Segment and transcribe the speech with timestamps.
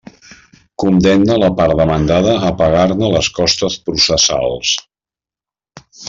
[0.83, 4.73] Condemne la part demandada a pagar-ne les costes processals.